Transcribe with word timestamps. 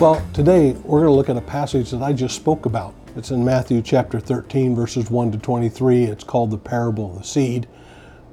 Well, 0.00 0.26
today 0.32 0.72
we're 0.72 1.00
going 1.00 1.10
to 1.10 1.14
look 1.14 1.28
at 1.28 1.36
a 1.36 1.42
passage 1.42 1.90
that 1.90 2.00
I 2.00 2.14
just 2.14 2.34
spoke 2.34 2.64
about. 2.64 2.94
It's 3.16 3.32
in 3.32 3.44
Matthew 3.44 3.82
chapter 3.82 4.18
13, 4.18 4.74
verses 4.74 5.10
1 5.10 5.32
to 5.32 5.36
23. 5.36 6.04
It's 6.04 6.24
called 6.24 6.50
the 6.50 6.56
parable 6.56 7.10
of 7.10 7.18
the 7.18 7.22
seed, 7.22 7.68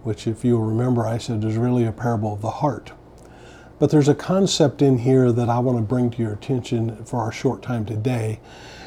which, 0.04 0.28
if 0.28 0.46
you'll 0.46 0.62
remember, 0.62 1.06
I 1.06 1.18
said 1.18 1.44
is 1.44 1.58
really 1.58 1.84
a 1.84 1.92
parable 1.92 2.32
of 2.32 2.40
the 2.40 2.50
heart. 2.50 2.94
But 3.80 3.92
there's 3.92 4.08
a 4.08 4.16
concept 4.16 4.82
in 4.82 5.00
here 5.00 5.34
that 5.34 5.50
I 5.50 5.60
want 5.60 5.78
to 5.78 5.82
bring 5.82 6.10
to 6.12 6.22
your 6.22 6.32
attention 6.32 7.04
for 7.04 7.20
our 7.20 7.34
short 7.34 7.64
time 7.64 7.86
today, 7.86 8.40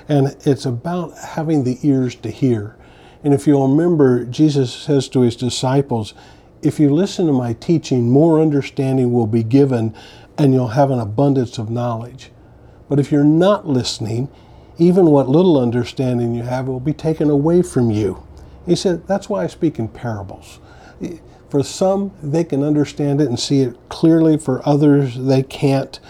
and 0.09 0.34
it's 0.47 0.65
about 0.65 1.19
having 1.19 1.65
the 1.65 1.78
ears 1.83 2.15
to 2.15 2.30
hear. 2.30 2.77
And 3.23 3.34
if 3.34 3.47
you'll 3.47 3.69
remember, 3.69 4.24
Jesus 4.24 4.73
says 4.73 5.06
to 5.09 5.20
his 5.20 5.37
disciples, 5.37 6.15
If 6.62 6.80
you 6.80 6.88
listen 6.95 7.27
to 7.27 7.33
my 7.34 7.52
teaching, 7.52 8.09
more 8.09 8.41
understanding 8.41 9.12
will 9.12 9.27
be 9.27 9.42
given, 9.42 9.95
and 10.38 10.55
you'll 10.55 10.69
have 10.69 10.91
an 10.91 10.98
abundance 10.98 11.59
of 11.59 11.69
knowledge. 11.69 12.30
But 12.91 12.99
if 12.99 13.12
you're 13.12 13.25
not 13.25 13.69
listening, 13.69 14.29
even 14.77 15.07
what 15.07 15.29
little 15.29 15.59
understanding 15.59 16.35
you 16.35 16.43
have 16.43 16.67
will 16.67 16.80
be 16.80 16.93
taken 16.93 17.30
away 17.30 17.63
from 17.63 17.91
you. 17.91 18.27
He 18.66 18.75
said, 18.75 19.07
That's 19.07 19.29
why 19.29 19.45
I 19.45 19.47
speak 19.47 19.79
in 19.79 19.87
parables. 19.89 20.59
For 21.49 21.63
some, 21.63 22.11
they 22.21 22.43
can 22.43 22.65
understand 22.65 23.21
it 23.21 23.29
and 23.29 23.39
see 23.39 23.61
it 23.61 23.77
clearly. 23.89 24.37
For 24.37 24.66
others, 24.69 25.16
they 25.16 25.45
can't. 25.45 26.01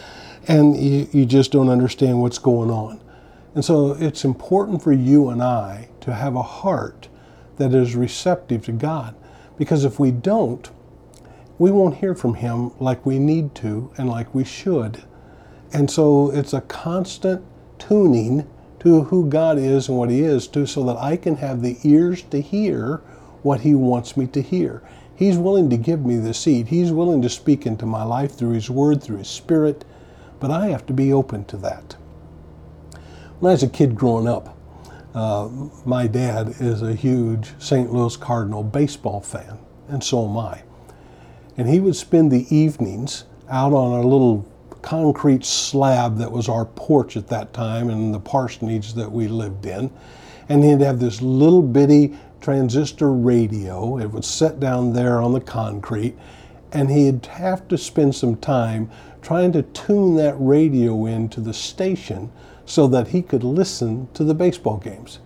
And 0.48 0.74
you, 0.76 1.06
you 1.12 1.26
just 1.26 1.52
don't 1.52 1.68
understand 1.68 2.22
what's 2.22 2.38
going 2.38 2.70
on. 2.70 3.00
And 3.54 3.62
so 3.64 3.92
it's 3.92 4.24
important 4.24 4.82
for 4.82 4.92
you 4.92 5.28
and 5.28 5.42
I 5.42 5.90
to 6.00 6.14
have 6.14 6.34
a 6.34 6.42
heart 6.42 7.08
that 7.58 7.74
is 7.74 7.94
receptive 7.94 8.64
to 8.64 8.72
God. 8.72 9.14
Because 9.58 9.84
if 9.84 10.00
we 10.00 10.10
don't, 10.10 10.70
we 11.58 11.70
won't 11.70 11.96
hear 11.96 12.14
from 12.14 12.34
Him 12.34 12.72
like 12.80 13.04
we 13.04 13.18
need 13.18 13.54
to 13.56 13.92
and 13.98 14.08
like 14.08 14.34
we 14.34 14.44
should. 14.44 15.02
And 15.72 15.90
so 15.90 16.30
it's 16.30 16.52
a 16.52 16.62
constant 16.62 17.44
tuning 17.78 18.48
to 18.80 19.04
who 19.04 19.28
God 19.28 19.58
is 19.58 19.88
and 19.88 19.96
what 19.98 20.10
He 20.10 20.20
is 20.20 20.46
to 20.48 20.66
so 20.66 20.84
that 20.84 20.96
I 20.96 21.16
can 21.16 21.36
have 21.36 21.62
the 21.62 21.78
ears 21.84 22.22
to 22.24 22.40
hear 22.40 22.96
what 23.42 23.60
He 23.60 23.74
wants 23.74 24.16
me 24.16 24.26
to 24.28 24.42
hear. 24.42 24.82
He's 25.14 25.36
willing 25.36 25.68
to 25.70 25.76
give 25.76 26.04
me 26.04 26.16
the 26.16 26.32
seed. 26.32 26.68
He's 26.68 26.92
willing 26.92 27.20
to 27.22 27.28
speak 27.28 27.66
into 27.66 27.84
my 27.84 28.02
life 28.02 28.34
through 28.34 28.52
His 28.52 28.70
Word, 28.70 29.02
through 29.02 29.18
His 29.18 29.28
Spirit, 29.28 29.84
but 30.40 30.50
I 30.50 30.68
have 30.68 30.86
to 30.86 30.92
be 30.92 31.12
open 31.12 31.44
to 31.46 31.56
that. 31.58 31.96
When 33.38 33.50
I 33.50 33.52
was 33.52 33.62
a 33.62 33.68
kid 33.68 33.94
growing 33.94 34.26
up, 34.26 34.56
uh, 35.14 35.48
my 35.84 36.06
dad 36.06 36.54
is 36.60 36.82
a 36.82 36.94
huge 36.94 37.52
St. 37.58 37.92
Louis 37.92 38.16
Cardinal 38.16 38.62
baseball 38.62 39.20
fan, 39.20 39.58
and 39.88 40.02
so 40.02 40.26
am 40.26 40.36
I. 40.38 40.62
And 41.56 41.68
he 41.68 41.80
would 41.80 41.96
spend 41.96 42.30
the 42.30 42.54
evenings 42.54 43.24
out 43.48 43.72
on 43.72 43.98
a 43.98 44.06
little 44.06 44.46
concrete 44.82 45.44
slab 45.44 46.18
that 46.18 46.32
was 46.32 46.48
our 46.48 46.64
porch 46.64 47.16
at 47.16 47.28
that 47.28 47.52
time 47.52 47.90
and 47.90 48.14
the 48.14 48.20
parsonage 48.20 48.94
that 48.94 49.10
we 49.10 49.28
lived 49.28 49.66
in. 49.66 49.90
And 50.48 50.64
he'd 50.64 50.80
have 50.80 50.98
this 50.98 51.22
little 51.22 51.62
bitty 51.62 52.16
transistor 52.40 53.12
radio. 53.12 53.98
It 53.98 54.06
would 54.06 54.24
set 54.24 54.58
down 54.58 54.92
there 54.92 55.20
on 55.20 55.32
the 55.32 55.40
concrete, 55.40 56.16
and 56.72 56.90
he'd 56.90 57.26
have 57.26 57.68
to 57.68 57.78
spend 57.78 58.14
some 58.14 58.36
time 58.36 58.90
trying 59.22 59.52
to 59.52 59.62
tune 59.62 60.16
that 60.16 60.34
radio 60.38 61.06
into 61.06 61.40
the 61.40 61.54
station 61.54 62.32
so 62.64 62.86
that 62.86 63.08
he 63.08 63.22
could 63.22 63.44
listen 63.44 64.08
to 64.14 64.24
the 64.24 64.34
baseball 64.34 64.78
games. 64.78 65.18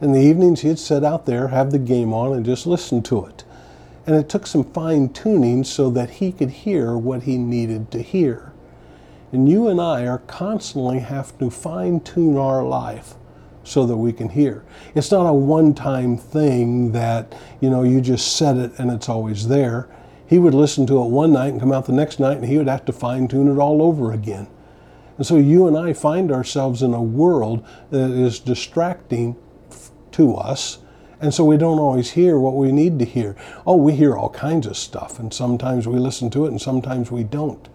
In 0.00 0.12
the 0.12 0.20
evenings, 0.20 0.60
he'd 0.60 0.78
sit 0.78 1.04
out 1.04 1.26
there, 1.26 1.48
have 1.48 1.70
the 1.70 1.78
game 1.78 2.12
on, 2.12 2.34
and 2.34 2.44
just 2.44 2.66
listen 2.66 3.02
to 3.04 3.24
it. 3.26 3.44
And 4.06 4.14
it 4.14 4.28
took 4.28 4.46
some 4.46 4.64
fine 4.72 5.08
tuning 5.10 5.64
so 5.64 5.90
that 5.90 6.10
he 6.10 6.32
could 6.32 6.50
hear 6.50 6.96
what 6.96 7.22
he 7.22 7.38
needed 7.38 7.90
to 7.92 8.02
hear. 8.02 8.52
And 9.32 9.48
you 9.48 9.68
and 9.68 9.80
I 9.80 10.06
are 10.06 10.18
constantly 10.18 11.00
have 11.00 11.36
to 11.38 11.50
fine 11.50 12.00
tune 12.00 12.36
our 12.36 12.62
life 12.62 13.14
so 13.64 13.84
that 13.86 13.96
we 13.96 14.12
can 14.12 14.28
hear. 14.28 14.64
It's 14.94 15.10
not 15.10 15.28
a 15.28 15.32
one 15.32 15.74
time 15.74 16.16
thing 16.16 16.92
that, 16.92 17.36
you 17.60 17.68
know, 17.68 17.82
you 17.82 18.00
just 18.00 18.36
set 18.36 18.56
it 18.56 18.78
and 18.78 18.90
it's 18.90 19.08
always 19.08 19.48
there. 19.48 19.88
He 20.28 20.38
would 20.38 20.54
listen 20.54 20.86
to 20.86 21.02
it 21.02 21.08
one 21.08 21.32
night 21.32 21.48
and 21.48 21.60
come 21.60 21.72
out 21.72 21.86
the 21.86 21.92
next 21.92 22.20
night 22.20 22.36
and 22.36 22.46
he 22.46 22.58
would 22.58 22.68
have 22.68 22.84
to 22.86 22.92
fine 22.92 23.28
tune 23.28 23.48
it 23.48 23.58
all 23.58 23.82
over 23.82 24.12
again. 24.12 24.46
And 25.16 25.26
so 25.26 25.36
you 25.36 25.66
and 25.66 25.76
I 25.76 25.92
find 25.92 26.30
ourselves 26.30 26.82
in 26.82 26.94
a 26.94 27.02
world 27.02 27.66
that 27.90 28.10
is 28.10 28.38
distracting 28.38 29.36
to 30.12 30.34
us. 30.34 30.78
And 31.20 31.32
so 31.32 31.44
we 31.44 31.56
don't 31.56 31.78
always 31.78 32.12
hear 32.12 32.38
what 32.38 32.54
we 32.54 32.70
need 32.72 32.98
to 32.98 33.04
hear. 33.04 33.36
Oh, 33.66 33.76
we 33.76 33.94
hear 33.94 34.16
all 34.16 34.28
kinds 34.28 34.66
of 34.66 34.76
stuff, 34.76 35.18
and 35.18 35.32
sometimes 35.32 35.88
we 35.88 35.98
listen 35.98 36.28
to 36.30 36.44
it 36.44 36.50
and 36.50 36.60
sometimes 36.60 37.10
we 37.10 37.24
don't. 37.24 37.68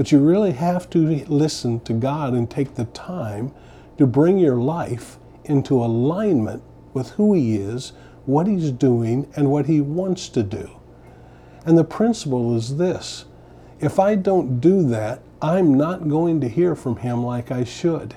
But 0.00 0.12
you 0.12 0.18
really 0.18 0.52
have 0.52 0.88
to 0.90 1.26
listen 1.26 1.80
to 1.80 1.92
God 1.92 2.32
and 2.32 2.50
take 2.50 2.74
the 2.74 2.86
time 2.86 3.52
to 3.98 4.06
bring 4.06 4.38
your 4.38 4.56
life 4.56 5.18
into 5.44 5.84
alignment 5.84 6.62
with 6.94 7.10
who 7.10 7.34
He 7.34 7.56
is, 7.56 7.92
what 8.24 8.46
He's 8.46 8.70
doing, 8.70 9.30
and 9.36 9.50
what 9.50 9.66
He 9.66 9.82
wants 9.82 10.30
to 10.30 10.42
do. 10.42 10.70
And 11.66 11.76
the 11.76 11.84
principle 11.84 12.56
is 12.56 12.78
this 12.78 13.26
if 13.78 13.98
I 13.98 14.14
don't 14.14 14.58
do 14.58 14.82
that, 14.88 15.20
I'm 15.42 15.74
not 15.74 16.08
going 16.08 16.40
to 16.40 16.48
hear 16.48 16.74
from 16.74 16.96
Him 16.96 17.22
like 17.22 17.50
I 17.50 17.64
should. 17.64 18.14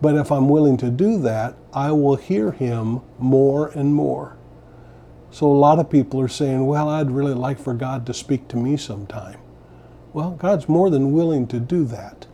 But 0.00 0.16
if 0.16 0.32
I'm 0.32 0.48
willing 0.48 0.78
to 0.78 0.90
do 0.90 1.16
that, 1.20 1.54
I 1.72 1.92
will 1.92 2.16
hear 2.16 2.50
Him 2.50 3.02
more 3.20 3.68
and 3.68 3.94
more. 3.94 4.36
So 5.30 5.46
a 5.46 5.54
lot 5.54 5.78
of 5.78 5.88
people 5.88 6.20
are 6.20 6.26
saying, 6.26 6.66
well, 6.66 6.88
I'd 6.88 7.12
really 7.12 7.34
like 7.34 7.60
for 7.60 7.72
God 7.72 8.04
to 8.06 8.12
speak 8.12 8.48
to 8.48 8.56
me 8.56 8.76
sometime. 8.76 9.38
Well, 10.14 10.32
God's 10.32 10.68
more 10.68 10.90
than 10.90 11.12
willing 11.12 11.46
to 11.48 11.58
do 11.58 11.84
that. 11.86 12.26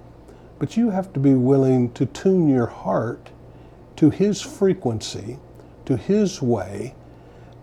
But 0.59 0.77
you 0.77 0.91
have 0.91 1.12
to 1.12 1.21
be 1.21 1.34
willing 1.34 1.93
to 1.93 2.06
tune 2.06 2.49
your 2.49 2.66
heart 2.66 3.31
to 3.97 4.11
His 4.11 4.41
frequency, 4.41 5.39
to 5.84 5.97
His 5.97 6.43
way, 6.43 6.94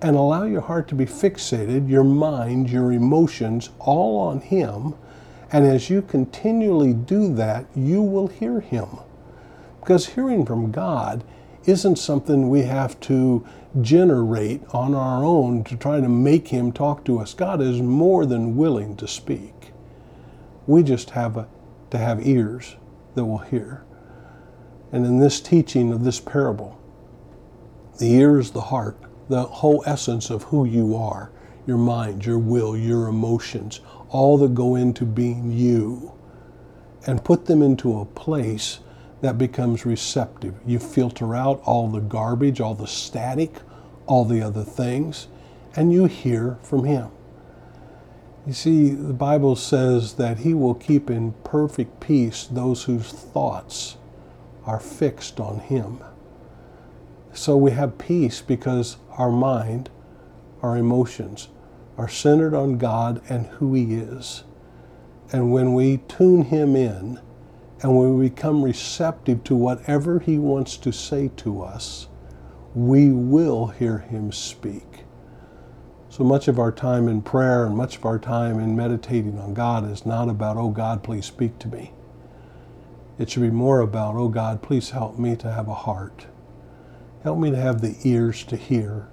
and 0.02 0.16
allow 0.16 0.44
your 0.44 0.62
heart 0.62 0.88
to 0.90 0.96
be 0.96 1.06
fixated, 1.06 1.90
your 1.90 2.06
mind, 2.06 2.70
your 2.70 2.94
emotions, 2.94 3.72
all 3.80 4.18
on 4.18 4.40
Him. 4.40 4.94
And 5.52 5.66
as 5.66 5.90
you 5.90 6.02
continually 6.02 6.94
do 6.94 7.34
that, 7.36 7.66
you 7.76 8.02
will 8.02 8.28
hear 8.28 8.62
Him. 8.62 8.88
Because 9.82 10.08
hearing 10.08 10.46
from 10.46 10.72
God 10.72 11.26
isn't 11.66 11.98
something 11.98 12.50
we 12.50 12.62
have 12.64 12.98
to 13.02 13.46
generate 13.82 14.62
on 14.74 14.96
our 14.96 15.26
own 15.26 15.66
to 15.66 15.76
try 15.76 16.00
to 16.00 16.08
make 16.08 16.48
Him 16.48 16.72
talk 16.72 17.04
to 17.06 17.20
us. 17.20 17.34
God 17.34 17.62
is 17.62 17.82
more 17.82 18.26
than 18.26 18.56
willing 18.56 18.96
to 18.98 19.08
speak. 19.08 19.74
We 20.68 20.84
just 20.84 21.12
have 21.12 21.38
a, 21.38 21.48
to 21.92 21.98
have 21.98 22.26
ears 22.26 22.76
that 23.16 23.26
will 23.26 23.40
hear. 23.40 23.84
And 24.92 25.06
in 25.06 25.20
this 25.20 25.42
teaching 25.42 25.92
of 25.92 26.04
this 26.04 26.20
parable, 26.20 26.80
the 27.98 28.12
ear 28.14 28.40
is 28.40 28.52
the 28.52 28.62
heart, 28.62 28.98
the 29.30 29.44
whole 29.44 29.84
essence 29.86 30.30
of 30.30 30.44
who 30.44 30.66
you 30.66 30.96
are 30.96 31.32
your 31.66 31.78
mind, 31.78 32.26
your 32.26 32.40
will, 32.40 32.78
your 32.78 33.08
emotions, 33.08 33.82
all 34.10 34.38
that 34.38 34.54
go 34.54 34.76
into 34.76 35.06
being 35.06 35.52
you, 35.52 36.12
and 37.08 37.24
put 37.24 37.46
them 37.46 37.62
into 37.62 38.00
a 38.00 38.06
place 38.06 38.80
that 39.22 39.38
becomes 39.38 39.86
receptive. 39.86 40.56
You 40.66 40.80
filter 40.80 41.36
out 41.36 41.62
all 41.66 41.88
the 41.88 42.02
garbage, 42.02 42.62
all 42.62 42.76
the 42.76 42.88
static, 42.88 43.56
all 44.06 44.26
the 44.26 44.42
other 44.42 44.64
things, 44.64 45.28
and 45.76 45.92
you 45.92 46.06
hear 46.06 46.58
from 46.62 46.84
Him. 46.84 47.10
You 48.46 48.54
see, 48.54 48.90
the 48.92 49.14
Bible 49.14 49.56
says 49.56 50.14
that 50.16 50.40
He 50.40 50.54
will 50.54 50.76
keep 50.76 51.10
in 51.10 51.34
perfect 51.44 52.00
peace 52.00 52.46
those 52.46 52.84
whose 52.84 53.12
thoughts 53.12 53.98
are 54.68 54.80
fixed 54.80 55.40
on 55.40 55.60
Him. 55.60 56.00
So 57.34 57.58
we 57.58 57.72
have 57.72 57.98
peace 57.98 58.42
because 58.42 58.98
our 59.18 59.32
mind, 59.32 59.90
our 60.62 60.78
emotions, 60.78 61.50
are 61.98 62.08
centered 62.08 62.54
on 62.54 62.78
God 62.78 63.20
and 63.30 63.48
who 63.48 63.74
He 63.74 63.96
is. 63.96 64.44
And 65.32 65.52
when 65.52 65.74
we 65.74 65.98
tune 66.08 66.44
Him 66.44 66.76
in 66.76 67.20
and 67.82 67.98
when 67.98 68.18
we 68.18 68.30
become 68.30 68.64
receptive 68.64 69.44
to 69.46 69.56
whatever 69.56 70.20
He 70.20 70.38
wants 70.38 70.78
to 70.78 70.94
say 70.94 71.32
to 71.38 71.64
us, 71.64 72.10
we 72.76 73.10
will 73.10 73.68
hear 73.68 73.98
Him 74.00 74.32
speak. 74.32 74.95
So 76.16 76.24
much 76.24 76.48
of 76.48 76.60
our 76.60 76.72
time 76.72 77.10
in 77.10 77.22
prayer 77.22 77.66
and 77.66 77.76
much 77.76 77.98
of 77.98 78.06
our 78.06 78.18
time 78.18 78.58
in 78.58 78.74
meditating 78.74 79.38
on 79.38 79.54
God 79.54 79.92
is 79.92 80.06
not 80.06 80.30
about, 80.30 80.56
oh 80.56 80.70
God, 80.70 81.04
please 81.04 81.26
speak 81.26 81.60
to 81.60 81.68
me. 81.68 81.92
It 83.20 83.30
should 83.30 83.42
be 83.42 83.50
more 83.50 83.82
about, 83.82 84.16
oh 84.16 84.30
God, 84.30 84.62
please 84.62 84.92
help 84.92 85.20
me 85.20 85.36
to 85.36 85.52
have 85.52 85.68
a 85.68 85.74
heart. 85.74 86.28
Help 87.24 87.38
me 87.38 87.52
to 87.52 87.58
have 87.58 87.82
the 87.82 87.98
ears 88.06 88.46
to 88.46 88.56
hear 88.56 89.10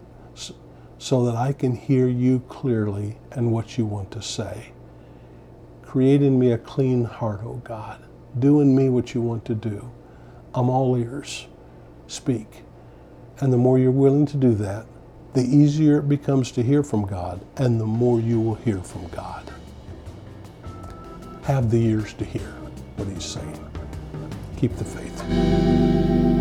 so 0.97 1.25
that 1.25 1.35
I 1.35 1.53
can 1.53 1.75
hear 1.75 2.07
you 2.07 2.39
clearly 2.49 3.19
and 3.33 3.51
what 3.51 3.77
you 3.77 3.85
want 3.85 4.13
to 4.13 4.23
say. 4.23 4.71
Create 5.83 6.23
in 6.23 6.39
me 6.39 6.53
a 6.53 6.59
clean 6.59 7.03
heart, 7.07 7.41
oh 7.43 7.61
God. 7.65 8.01
Do 8.39 8.61
in 8.61 8.77
me 8.77 8.89
what 8.89 9.13
you 9.13 9.21
want 9.23 9.45
to 9.47 9.57
do. 9.57 9.91
I'm 10.55 10.71
all 10.71 10.97
ears. 10.97 11.49
Speak. 12.07 12.63
And 13.41 13.53
the 13.53 13.59
more 13.59 13.77
you're 13.77 13.91
willing 13.91 14.27
to 14.27 14.37
do 14.37 14.55
that, 14.55 14.87
the 15.35 15.43
easier 15.43 15.99
it 15.99 16.09
becomes 16.09 16.53
to 16.53 16.63
hear 16.63 16.83
from 16.83 17.07
God, 17.07 17.41
and 17.57 17.81
the 17.81 17.87
more 17.87 18.21
you 18.21 18.41
will 18.41 18.57
hear 18.57 18.83
from 18.83 19.07
God. 19.09 19.51
Have 21.45 21.71
the 21.71 21.83
ears 21.85 22.13
to 22.15 22.25
hear 22.25 22.55
what 22.97 23.09
He's 23.09 23.25
saying. 23.25 23.59
keep 24.57 24.77
the 24.77 24.85
faith. 24.85 26.32